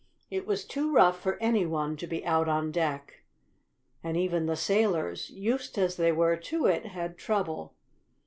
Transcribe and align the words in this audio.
It 0.31 0.47
was 0.47 0.65
too 0.65 0.91
rough 0.91 1.19
for 1.19 1.37
any 1.39 1.63
one 1.63 1.95
to 1.97 2.07
be 2.07 2.25
out 2.25 2.49
on 2.49 2.71
deck, 2.71 3.21
and 4.03 4.17
even 4.17 4.47
the 4.47 4.55
sailors, 4.55 5.29
used 5.29 5.77
as 5.77 5.95
they 5.95 6.11
were 6.11 6.37
to 6.37 6.65
it, 6.65 6.87
had 6.87 7.19
trouble. 7.19 7.75